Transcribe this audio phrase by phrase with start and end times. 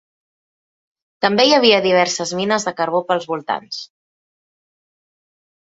[1.25, 3.85] També hi havia diverses mines de carbó pels voltants.